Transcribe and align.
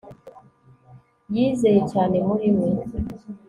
Yizeye 1.33 1.81
cyane 1.91 2.15
muri 2.27 2.47
we 2.55 2.67